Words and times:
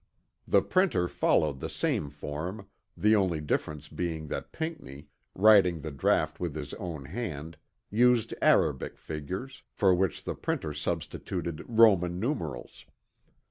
The 0.47 0.63
printer 0.63 1.07
followed 1.07 1.59
the 1.59 1.69
same 1.69 2.09
form, 2.09 2.67
the 2.97 3.15
only 3.15 3.39
difference 3.39 3.87
being 3.87 4.29
that 4.29 4.51
Pinckney, 4.51 5.09
writing 5.35 5.81
the 5.81 5.91
draught 5.91 6.39
with 6.39 6.55
his 6.55 6.73
own 6.73 7.05
hand, 7.05 7.55
used 7.91 8.33
arabic 8.41 8.97
figures, 8.97 9.61
for 9.69 9.93
which 9.93 10.23
the 10.23 10.33
printer 10.33 10.73
substituted 10.73 11.63
Roman 11.67 12.19
numerals. 12.19 12.85